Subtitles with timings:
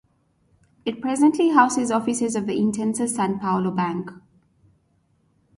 [0.83, 4.09] It presently houses offices of the Intesa San Paolo bank.